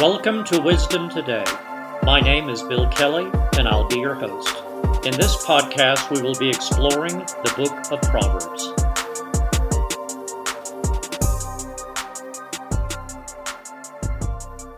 [0.00, 1.44] Welcome to Wisdom Today.
[2.04, 3.28] My name is Bill Kelley,
[3.58, 4.56] and I'll be your host.
[5.04, 8.68] In this podcast, we will be exploring the book of Proverbs.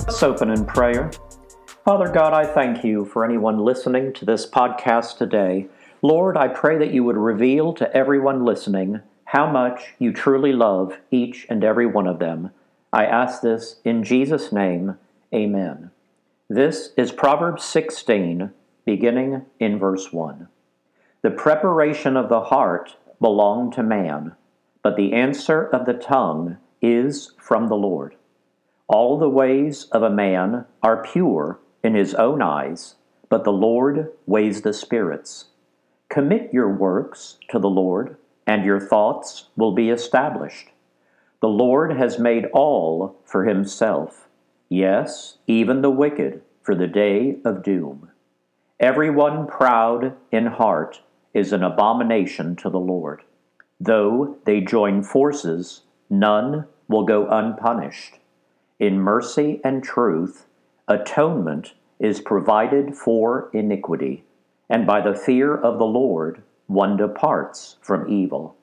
[0.06, 1.10] Let's open in prayer.
[1.84, 5.66] Father God, I thank you for anyone listening to this podcast today.
[6.00, 10.96] Lord, I pray that you would reveal to everyone listening how much you truly love
[11.10, 12.52] each and every one of them.
[12.90, 14.96] I ask this in Jesus' name.
[15.32, 15.92] Amen.
[16.48, 18.50] This is Proverbs 16,
[18.84, 20.48] beginning in verse 1.
[21.22, 24.34] The preparation of the heart belong to man,
[24.82, 28.16] but the answer of the tongue is from the Lord.
[28.88, 32.96] All the ways of a man are pure in his own eyes,
[33.28, 35.44] but the Lord weighs the spirits.
[36.08, 38.16] Commit your works to the Lord,
[38.48, 40.70] and your thoughts will be established.
[41.40, 44.26] The Lord has made all for himself
[44.70, 48.08] yes, even the wicked, for the day of doom.
[48.78, 51.02] Everyone proud in heart
[51.34, 53.22] is an abomination to the Lord.
[53.78, 58.18] Though they join forces, none will go unpunished.
[58.78, 60.46] In mercy and truth,
[60.88, 64.24] atonement is provided for iniquity,
[64.68, 68.56] and by the fear of the Lord, one departs from evil.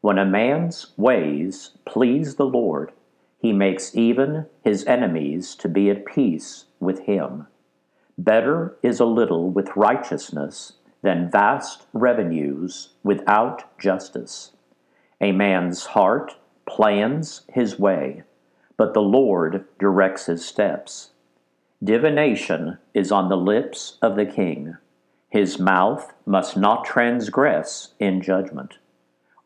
[0.00, 2.92] When a man's ways please the Lord,
[3.38, 7.46] he makes even his enemies to be at peace with him.
[8.18, 14.52] Better is a little with righteousness than vast revenues without justice.
[15.20, 18.22] A man's heart plans his way,
[18.76, 21.10] but the Lord directs his steps.
[21.84, 24.76] Divination is on the lips of the king.
[25.28, 28.78] His mouth must not transgress in judgment.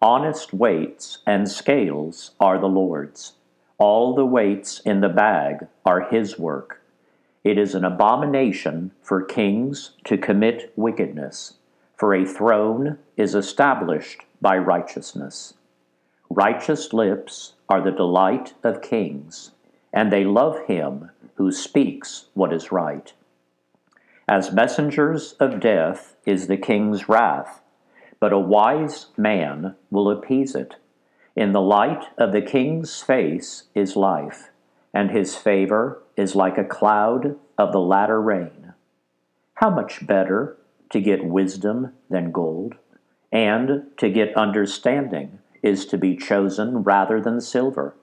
[0.00, 3.32] Honest weights and scales are the Lord's
[3.80, 6.82] all the weights in the bag are his work.
[7.42, 11.54] It is an abomination for kings to commit wickedness,
[11.96, 15.54] for a throne is established by righteousness.
[16.28, 19.52] Righteous lips are the delight of kings,
[19.94, 23.14] and they love him who speaks what is right.
[24.28, 27.62] As messengers of death is the king's wrath,
[28.20, 30.76] but a wise man will appease it.
[31.36, 34.50] In the light of the king's face is life,
[34.92, 38.74] and his favor is like a cloud of the latter rain.
[39.54, 40.56] How much better
[40.90, 42.74] to get wisdom than gold,
[43.30, 47.94] and to get understanding is to be chosen rather than silver.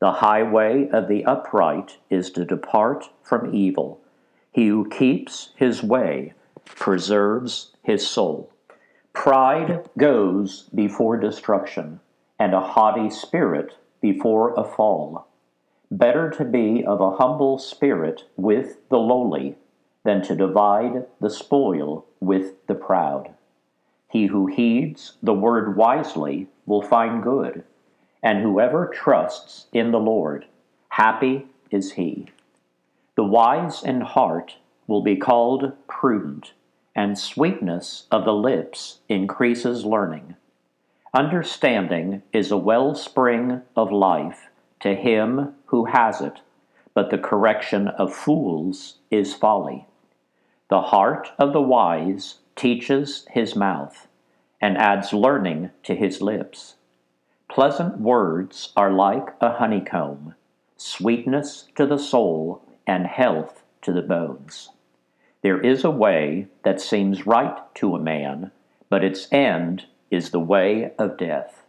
[0.00, 4.00] The highway of the upright is to depart from evil.
[4.50, 6.32] He who keeps his way
[6.64, 8.50] preserves his soul.
[9.12, 12.00] Pride goes before destruction
[12.38, 15.26] and a haughty spirit before a fall.
[15.90, 19.56] Better to be of a humble spirit with the lowly
[20.04, 23.34] than to divide the spoil with the proud.
[24.10, 27.64] He who heeds the word wisely will find good,
[28.22, 30.46] and whoever trusts in the Lord,
[30.90, 32.28] happy is he.
[33.16, 34.56] The wise in heart
[34.86, 36.52] will be called prudent,
[36.94, 40.36] and sweetness of the lips increases learning.
[41.14, 46.40] Understanding is a wellspring of life to him who has it,
[46.92, 49.86] but the correction of fools is folly.
[50.68, 54.06] The heart of the wise teaches his mouth,
[54.60, 56.74] and adds learning to his lips.
[57.48, 60.34] Pleasant words are like a honeycomb,
[60.76, 64.70] sweetness to the soul, and health to the bones.
[65.40, 68.50] There is a way that seems right to a man,
[68.90, 71.64] but its end is the way of death.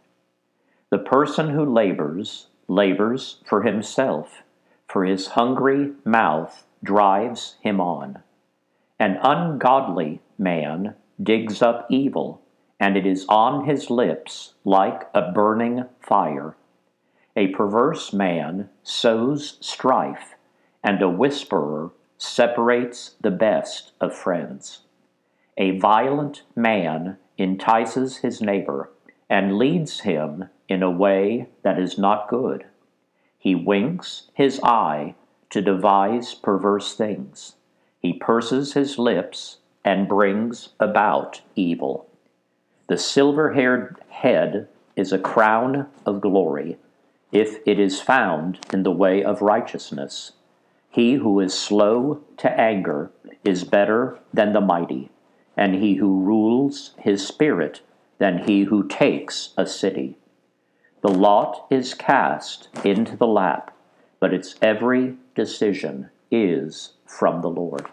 [0.90, 4.42] The person who labors, labors for himself,
[4.88, 8.22] for his hungry mouth drives him on.
[8.98, 12.42] An ungodly man digs up evil,
[12.78, 16.56] and it is on his lips like a burning fire.
[17.36, 20.34] A perverse man sows strife,
[20.82, 24.80] and a whisperer separates the best of friends.
[25.56, 28.90] A violent man entices his neighbor
[29.28, 32.66] and leads him in a way that is not good.
[33.38, 35.14] He winks his eye
[35.48, 37.54] to devise perverse things.
[37.98, 42.06] He purses his lips and brings about evil.
[42.88, 46.76] The silver haired head is a crown of glory
[47.32, 50.32] if it is found in the way of righteousness.
[50.90, 53.12] He who is slow to anger
[53.44, 55.08] is better than the mighty
[55.60, 57.82] and he who rules his spirit
[58.16, 60.16] than he who takes a city.
[61.02, 63.76] The lot is cast into the lap,
[64.20, 67.86] but its every decision is from the Lord.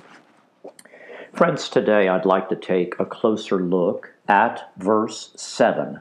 [1.34, 6.00] Friends, today I'd like to take a closer look at verse 7.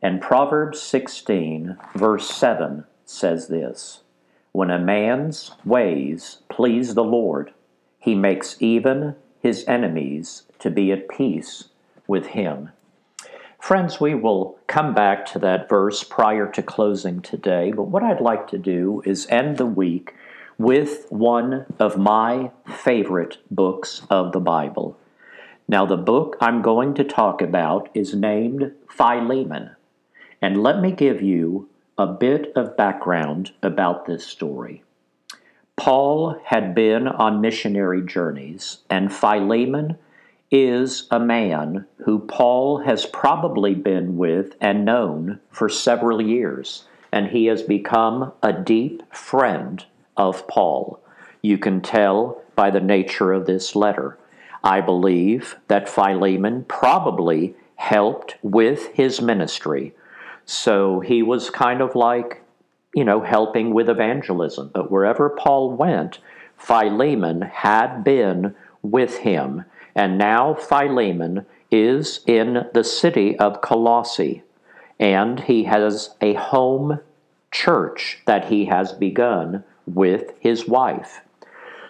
[0.00, 4.02] And Proverbs 16, verse 7 says this
[4.52, 7.52] When a man's ways please the Lord,
[7.98, 11.68] he makes even his enemies to be at peace
[12.06, 12.70] with him.
[13.60, 18.20] Friends, we will come back to that verse prior to closing today, but what I'd
[18.20, 20.14] like to do is end the week
[20.58, 24.98] with one of my favorite books of the Bible.
[25.68, 29.76] Now, the book I'm going to talk about is named Philemon.
[30.40, 34.82] And let me give you a bit of background about this story.
[35.76, 39.98] Paul had been on missionary journeys, and Philemon
[40.52, 47.28] is a man who Paul has probably been with and known for several years, and
[47.28, 49.84] he has become a deep friend
[50.16, 51.00] of Paul.
[51.40, 54.18] You can tell by the nature of this letter.
[54.62, 59.94] I believe that Philemon probably helped with his ministry.
[60.44, 62.42] So he was kind of like,
[62.94, 64.70] you know, helping with evangelism.
[64.72, 66.18] But wherever Paul went,
[66.58, 69.64] Philemon had been with him.
[69.94, 74.42] And now Philemon is in the city of Colossae,
[74.98, 77.00] and he has a home
[77.50, 81.20] church that he has begun with his wife.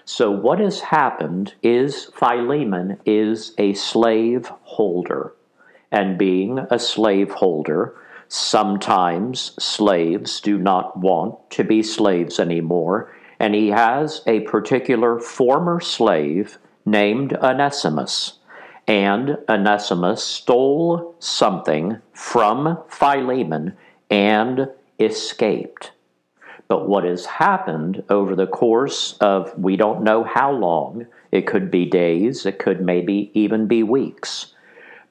[0.05, 5.35] So, what has happened is Philemon is a slave holder.
[5.93, 7.95] And being a slave holder,
[8.29, 13.15] sometimes slaves do not want to be slaves anymore.
[13.39, 18.39] And he has a particular former slave named Onesimus.
[18.87, 23.75] And Onesimus stole something from Philemon
[24.11, 24.69] and
[24.99, 25.93] escaped.
[26.69, 31.71] But what has happened over the course of we don't know how long, it could
[31.71, 34.55] be days, it could maybe even be weeks.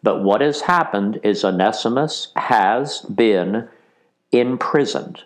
[0.03, 3.67] But what has happened is Onesimus has been
[4.31, 5.23] imprisoned,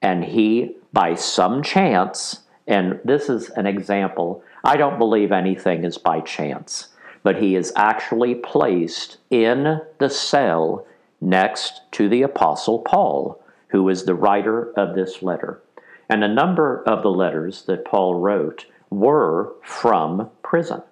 [0.00, 5.98] and he, by some chance, and this is an example, I don't believe anything is
[5.98, 6.88] by chance,
[7.22, 10.86] but he is actually placed in the cell
[11.20, 15.60] next to the Apostle Paul, who is the writer of this letter.
[16.08, 20.82] And a number of the letters that Paul wrote were from prison.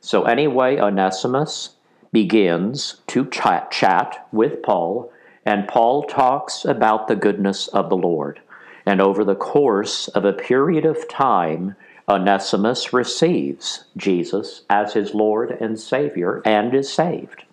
[0.00, 1.76] So, anyway, Onesimus
[2.12, 5.12] begins to chat, chat with Paul,
[5.44, 8.40] and Paul talks about the goodness of the Lord.
[8.86, 11.74] And over the course of a period of time,
[12.10, 17.44] Onesimus receives Jesus as his Lord and Savior and is saved.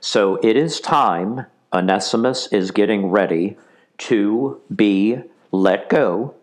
[0.00, 3.58] So it is time, Onesimus is getting ready
[3.98, 5.20] to be
[5.52, 6.36] let go.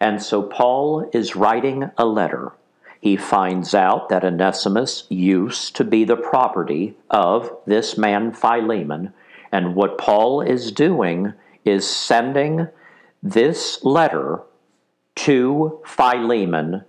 [0.00, 2.52] And so Paul is writing a letter.
[3.02, 9.12] He finds out that Onesimus used to be the property of this man Philemon.
[9.52, 11.34] And what Paul is doing
[11.66, 12.68] is sending
[13.22, 14.40] this letter
[15.16, 16.84] to Philemon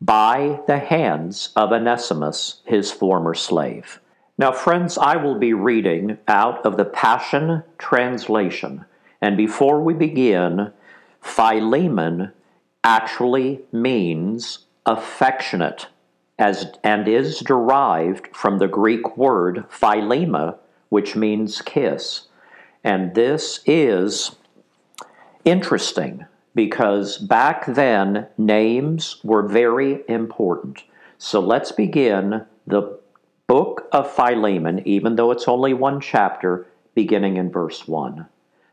[0.00, 4.00] by the hands of Onesimus, his former slave.
[4.36, 8.84] Now, friends, I will be reading out of the Passion Translation.
[9.20, 10.72] And before we begin,
[11.20, 12.32] Philemon
[12.82, 15.86] actually means affectionate
[16.38, 20.56] as and is derived from the Greek word philema
[20.88, 22.26] which means kiss.
[22.84, 24.36] And this is
[25.42, 30.84] interesting because back then names were very important.
[31.18, 32.98] So let's begin the
[33.46, 38.26] book of Philemon, even though it's only one chapter, beginning in verse 1.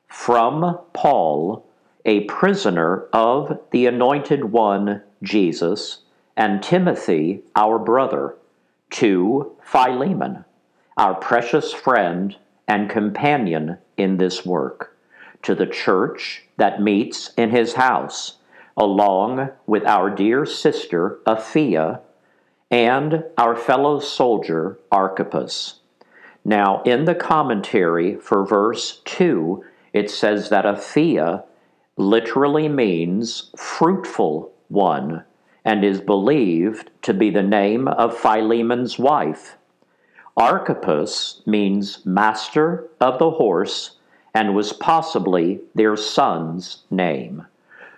[0.07, 1.65] From Paul,
[2.05, 5.99] a prisoner of the Anointed One, Jesus,
[6.35, 8.35] and Timothy, our brother,
[8.91, 10.45] to Philemon,
[10.97, 12.35] our precious friend
[12.67, 14.95] and companion in this work,
[15.43, 18.37] to the church that meets in his house,
[18.77, 22.01] along with our dear sister Apphia
[22.71, 25.79] and our fellow soldier Archippus.
[26.45, 31.43] Now, in the commentary for verse 2, it says that Apphia
[31.97, 35.23] literally means fruitful one
[35.65, 39.57] and is believed to be the name of Philemon's wife.
[40.37, 43.97] Archippus means master of the horse
[44.33, 47.45] and was possibly their son's name.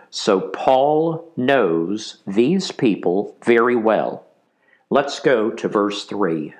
[0.09, 4.25] So Paul knows these people very well.
[4.89, 6.53] Let's go to verse 3.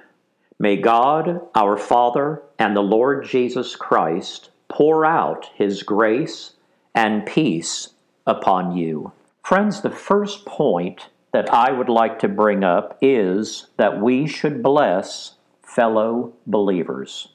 [0.58, 6.54] May God, our Father, and the Lord Jesus Christ pour out his grace
[6.96, 7.90] and peace
[8.26, 9.12] upon you.
[9.44, 14.64] Friends, the first point that I would like to bring up is that we should
[14.64, 17.30] bless fellow believers.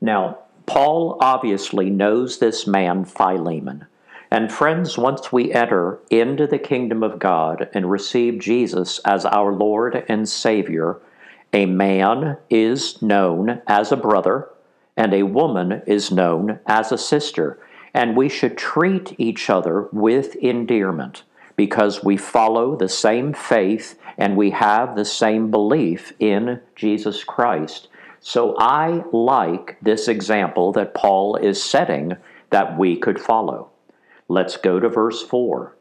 [0.00, 3.86] Now, Paul obviously knows this man, Philemon.
[4.30, 9.50] And friends, once we enter into the kingdom of God and receive Jesus as our
[9.50, 10.98] Lord and Savior,
[11.54, 14.50] a man is known as a brother
[14.94, 17.58] and a woman is known as a sister.
[17.94, 21.22] And we should treat each other with endearment
[21.56, 27.88] because we follow the same faith and we have the same belief in Jesus Christ.
[28.20, 32.16] So I like this example that Paul is setting
[32.50, 33.70] that we could follow.
[34.28, 35.76] Let's go to verse 4.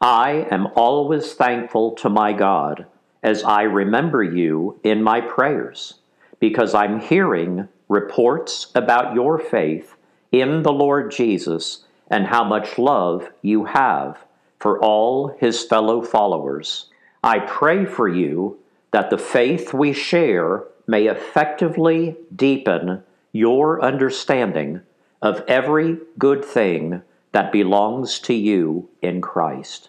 [0.00, 2.86] I am always thankful to my God
[3.22, 5.94] as I remember you in my prayers,
[6.40, 9.94] because I'm hearing reports about your faith
[10.32, 14.18] in the Lord Jesus and how much love you have
[14.58, 16.86] for all his fellow followers.
[17.22, 18.58] I pray for you
[18.90, 24.78] that the faith we share may effectively deepen your understanding
[25.22, 27.00] of every good thing
[27.32, 29.88] that belongs to you in Christ.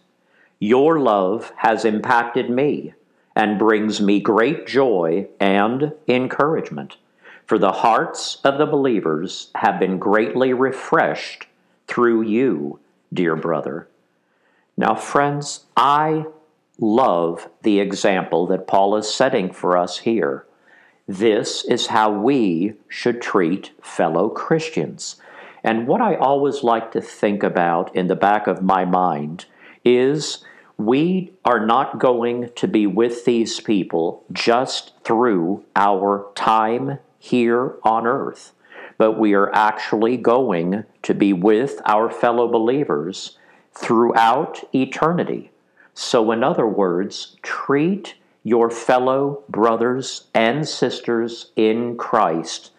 [0.59, 2.93] Your love has impacted me
[3.35, 6.95] and brings me great joy and encouragement,
[7.45, 11.47] for the hearts of the believers have been greatly refreshed
[11.85, 12.79] through you,
[13.11, 13.89] dear brother.
[14.77, 16.27] Now, friends, I
[16.79, 20.45] love the example that Paul is setting for us here.
[21.07, 25.17] This is how we should treat fellow Christians.
[25.61, 29.45] And what I always like to think about in the back of my mind
[29.83, 30.45] is
[30.77, 38.07] we are not going to be with these people just through our time here on
[38.07, 38.53] earth,
[38.97, 43.37] but we are actually going to be with our fellow believers
[43.73, 45.51] throughout eternity.
[45.93, 52.71] So, in other words, treat your fellow brothers and sisters in Christ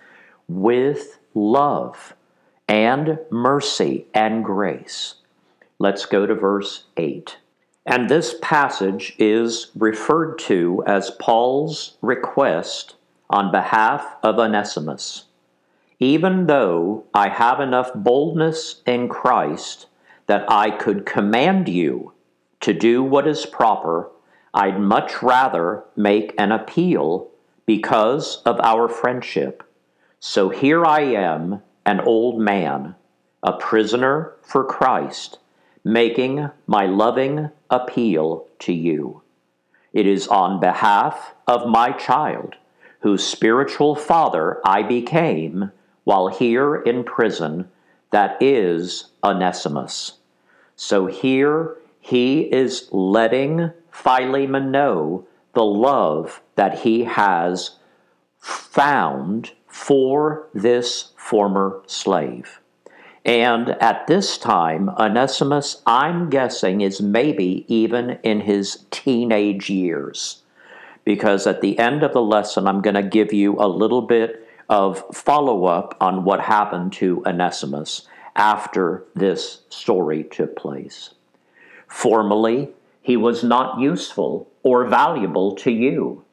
[0.47, 2.14] with love
[2.68, 5.14] and mercy and grace.
[5.78, 7.38] Let's go to verse 8.
[7.87, 12.94] And this passage is referred to as Paul's request
[13.28, 15.25] on behalf of Onesimus.
[15.99, 19.87] Even though I have enough boldness in Christ
[20.26, 22.12] that I could command you
[22.61, 24.11] to do what is proper,
[24.54, 27.28] I'd much rather make an appeal
[27.66, 29.64] because of our friendship.
[30.20, 32.94] So here I am, an old man,
[33.42, 35.38] a prisoner for Christ,
[35.82, 39.23] making my loving appeal to you.
[39.92, 42.54] It is on behalf of my child,
[43.00, 45.73] whose spiritual father I became
[46.04, 47.68] while here in prison,
[48.12, 50.12] that is Onesimus.
[50.76, 55.25] So here he is letting Philemon know
[55.55, 57.77] the love that he has
[58.41, 62.61] found for this former slave.
[63.25, 70.43] And at this time, Onesimus, I'm guessing, is maybe even in his teenage years.
[71.05, 74.47] Because at the end of the lesson, I'm going to give you a little bit
[74.69, 81.15] of follow up on what happened to Onesimus after this story took place.
[81.87, 82.71] Formerly,
[83.04, 86.25] he was not useful or valuable to you,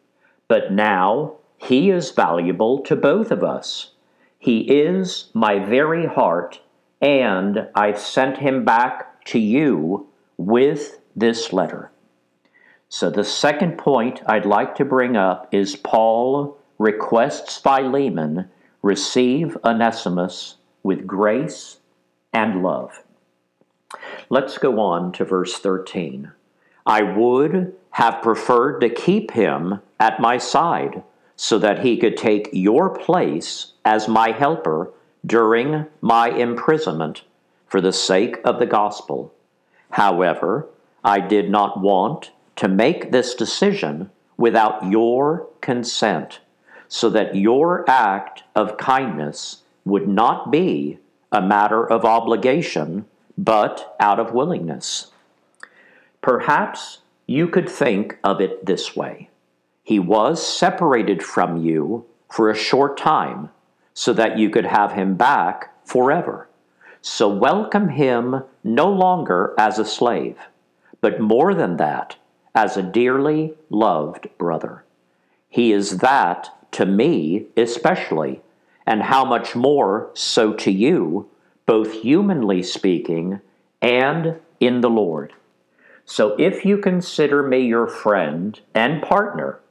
[0.47, 3.91] but now he is valuable to both of us.
[4.39, 6.61] He is my very heart
[7.01, 11.91] and I sent him back to you with this letter.
[12.87, 18.49] So, the second point I'd like to bring up is Paul requests Philemon
[18.81, 21.79] receive Onesimus with grace
[22.31, 23.03] and love.
[24.29, 26.31] Let's go on to verse 13.
[26.85, 31.03] I would have preferred to keep him at my side
[31.35, 34.91] so that he could take your place as my helper
[35.25, 37.23] during my imprisonment
[37.67, 39.33] for the sake of the gospel.
[39.91, 40.67] However,
[41.03, 46.39] I did not want to make this decision without your consent,
[46.87, 50.99] so that your act of kindness would not be
[51.31, 53.05] a matter of obligation,
[53.37, 55.11] but out of willingness.
[56.21, 59.29] Perhaps you could think of it this way
[59.83, 63.49] He was separated from you for a short time
[63.93, 66.47] so that you could have him back forever.
[67.01, 70.37] So welcome him no longer as a slave,
[71.01, 72.15] but more than that,
[72.53, 74.83] as a dearly loved brother.
[75.49, 78.41] He is that to me especially,
[78.85, 81.29] and how much more so to you,
[81.65, 83.41] both humanly speaking
[83.81, 85.33] and in the Lord.
[86.11, 89.61] So if you consider me your friend and partner,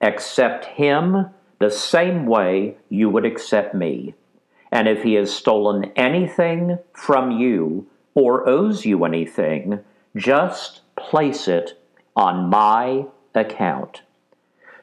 [0.00, 4.14] accept him the same way you would accept me.
[4.70, 9.80] And if he has stolen anything from you or owes you anything,
[10.14, 11.82] just place it
[12.14, 14.02] on my account.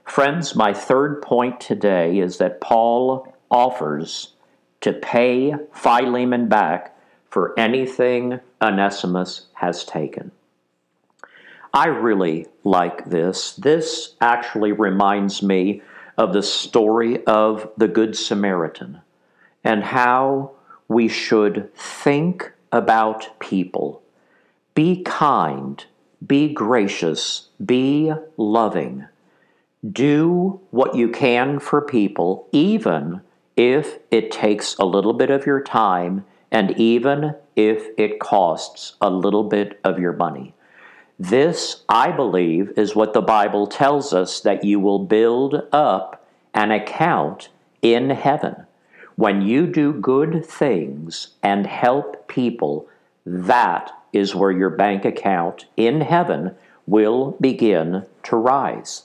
[0.04, 4.34] Friends, my third point today is that Paul offers
[4.82, 10.34] to pay Philemon back for anything Onesimus has taken.
[11.76, 13.52] I really like this.
[13.52, 15.82] This actually reminds me
[16.18, 19.02] of the story of the Good Samaritan
[19.62, 20.52] and how
[20.88, 24.02] we should think about people.
[24.74, 25.84] Be kind,
[26.26, 29.08] be gracious, be loving.
[29.86, 33.20] Do what you can for people, even
[33.58, 39.10] if it takes a little bit of your time and even if it costs a
[39.10, 40.55] little bit of your money.
[41.18, 46.72] This, I believe, is what the Bible tells us that you will build up an
[46.72, 47.50] account
[47.82, 48.66] in heaven.
[49.16, 52.90] When you do good things and help people,
[53.26, 56.54] that is where your bank account in heaven
[56.86, 59.04] will begin to rise.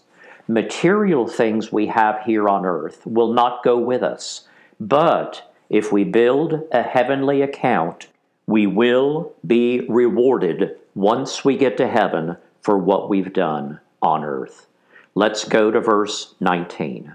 [0.48, 4.48] Material things we have here on earth will not go with us,
[4.80, 8.08] but if we build a heavenly account,
[8.48, 14.66] we will be rewarded once we get to heaven for what we've done on earth.
[15.14, 17.12] Let's go to verse 19.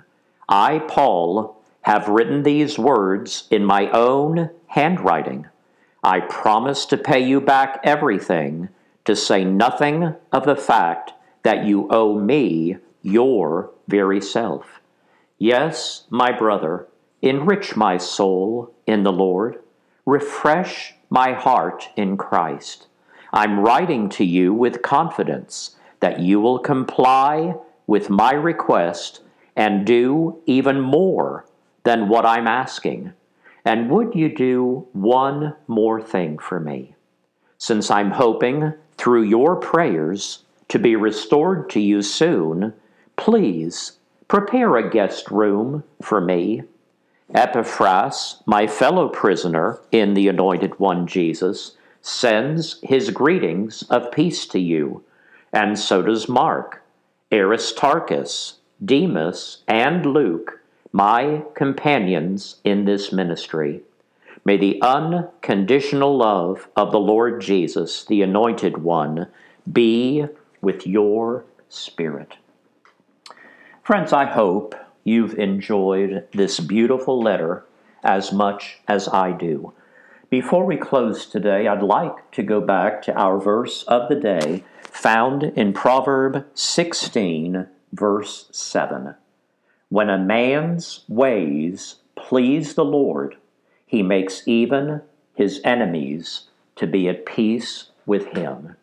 [0.48, 5.48] I, Paul, have written these words in my own handwriting.
[6.04, 8.70] I promise to pay you back everything,
[9.06, 11.14] to say nothing of the fact
[11.44, 14.82] that you owe me your very self.
[15.38, 16.88] Yes, my brother,
[17.22, 19.60] enrich my soul in the Lord,
[20.06, 22.88] refresh my heart in Christ.
[23.36, 29.20] I'm writing to you with confidence that you will comply with my request
[29.58, 31.46] and do even more
[31.84, 33.12] than what I'm asking.
[33.66, 36.96] And would you do one more thing for me?
[37.58, 42.74] Since I'm hoping through your prayers to be restored to you soon,
[43.18, 43.98] please
[44.30, 46.64] prepare a guest room for me.
[47.34, 54.60] Epaphras, my fellow prisoner in the Anointed One Jesus, sends his greetings of peace to
[54.60, 55.04] you,
[55.52, 56.84] and so does Mark,
[57.32, 63.82] Aristarchus, Demas, and Luke, my companions in this ministry.
[64.46, 69.26] May the unconditional love of the Lord Jesus, the Anointed One,
[69.74, 70.26] be
[70.62, 72.36] with your spirit.
[73.82, 77.66] Friends, I hope you've enjoyed this beautiful letter
[78.04, 79.74] as much as I do.
[80.36, 84.66] Before we close today, I'd like to go back to our verse of the day
[84.82, 89.16] found in Proverb 16, verse 7.
[89.88, 93.38] When a man's ways please the Lord,
[93.86, 98.76] he makes even his enemies to be at peace with him.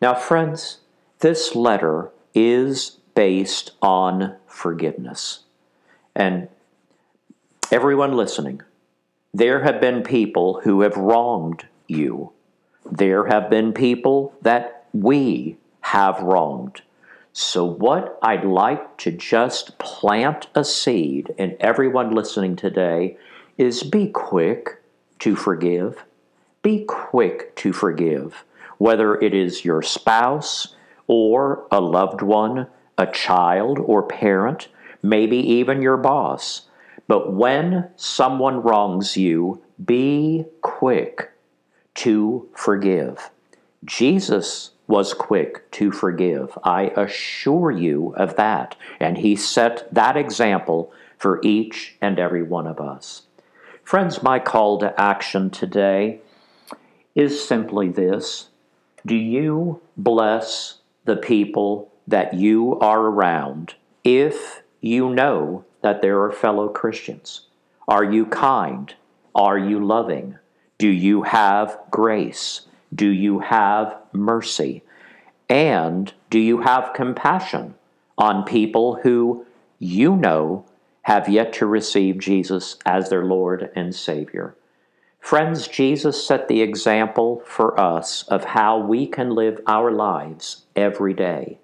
[0.00, 0.78] Now, friends,
[1.18, 5.40] this letter is based on forgiveness.
[6.14, 6.46] And
[7.72, 8.62] everyone listening,
[9.32, 12.32] there have been people who have wronged you.
[12.90, 16.82] There have been people that we have wronged.
[17.32, 23.16] So, what I'd like to just plant a seed in everyone listening today
[23.56, 24.82] is be quick
[25.20, 26.04] to forgive.
[26.62, 28.44] Be quick to forgive,
[28.78, 30.74] whether it is your spouse
[31.06, 34.68] or a loved one, a child or parent,
[35.02, 36.67] maybe even your boss.
[37.08, 41.32] But when someone wrongs you, be quick
[41.94, 43.30] to forgive.
[43.84, 46.56] Jesus was quick to forgive.
[46.62, 48.76] I assure you of that.
[49.00, 53.22] And he set that example for each and every one of us.
[53.82, 56.20] Friends, my call to action today
[57.14, 58.48] is simply this
[59.04, 66.32] Do you bless the people that you are around if you know that there are
[66.32, 67.42] fellow Christians?
[67.86, 68.94] Are you kind?
[69.34, 70.36] Are you loving?
[70.78, 72.62] Do you have grace?
[72.94, 74.82] Do you have mercy?
[75.48, 77.74] And do you have compassion
[78.16, 79.46] on people who
[79.78, 80.64] you know
[81.02, 84.54] have yet to receive Jesus as their Lord and Savior?
[85.20, 91.12] Friends, Jesus set the example for us of how we can live our lives every
[91.12, 91.58] day.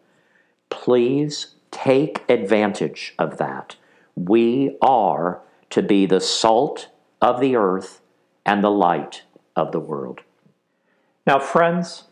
[0.70, 3.76] Please take advantage of that.
[4.16, 6.88] We are to be the salt
[7.20, 8.00] of the earth
[8.46, 9.22] and the light
[9.56, 10.20] of the world.
[11.26, 12.04] Now, friends,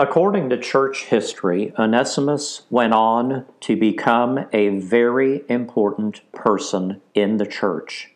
[0.00, 7.46] According to church history, Onesimus went on to become a very important person in the
[7.46, 8.12] church.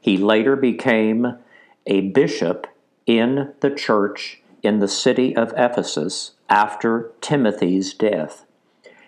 [0.00, 1.38] He later became
[1.84, 2.68] a bishop
[3.06, 8.44] in the church in the city of Ephesus after Timothy's death.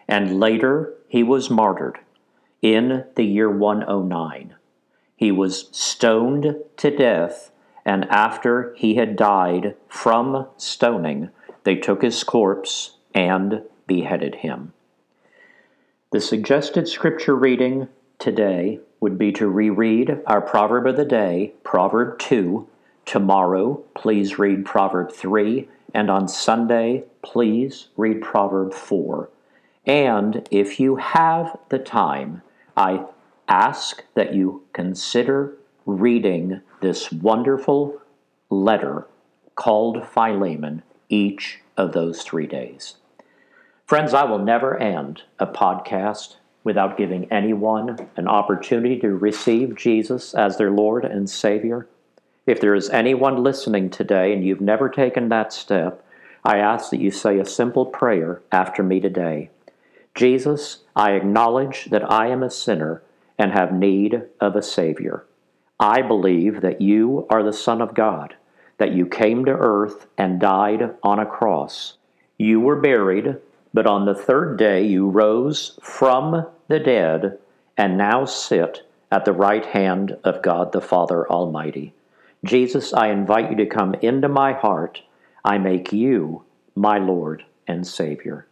[0.09, 2.01] And later he was martyred
[2.63, 4.55] in the year 109.
[5.17, 7.51] He was stoned to death,
[7.85, 11.31] and after he had died from stoning,
[11.65, 14.73] they took his corpse and beheaded him.
[16.11, 22.19] The suggested scripture reading today would be to reread our proverb of the day, Proverb
[22.19, 22.67] 2.
[23.05, 25.69] Tomorrow, please read Proverb 3.
[25.95, 29.29] And on Sunday, please read Proverb 4.
[29.87, 32.43] And if you have the time,
[32.79, 33.07] I
[33.49, 38.01] ask that you consider reading this wonderful
[38.51, 39.09] letter
[39.57, 42.95] called Philemon each of those three days.
[43.85, 50.33] Friends, I will never end a podcast without giving anyone an opportunity to receive Jesus
[50.33, 51.89] as their Lord and Savior.
[52.47, 56.07] If there is anyone listening today and you've never taken that step,
[56.45, 59.51] I ask that you say a simple prayer after me today.
[60.19, 63.05] Jesus, I acknowledge that I am a sinner
[63.39, 65.25] and have need of a Savior.
[65.79, 68.35] I believe that you are the Son of God,
[68.79, 71.99] that you came to earth and died on a cross.
[72.37, 73.37] You were buried,
[73.73, 77.39] but on the third day you rose from the dead
[77.77, 81.95] and now sit at the right hand of God the Father Almighty.
[82.45, 85.01] Jesus, I invite you to come into my heart.
[85.45, 86.43] I make you
[86.75, 88.48] my Lord and Savior.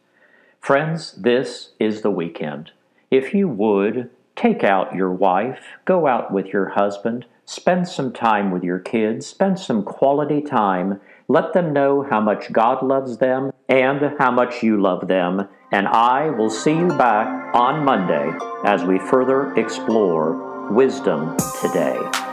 [0.59, 2.71] Friends, this is the weekend.
[3.09, 8.51] If you would, take out your wife, go out with your husband, spend some time
[8.51, 11.01] with your kids, spend some quality time.
[11.27, 15.47] Let them know how much God loves them and how much you love them.
[15.71, 18.31] And I will see you back on Monday
[18.63, 22.28] as we further explore wisdom today.